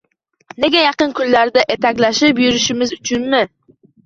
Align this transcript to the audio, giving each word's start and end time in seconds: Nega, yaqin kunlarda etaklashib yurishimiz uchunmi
Nega, 0.63 0.79
yaqin 0.85 1.13
kunlarda 1.19 1.65
etaklashib 1.75 2.43
yurishimiz 2.45 2.97
uchunmi 2.99 3.45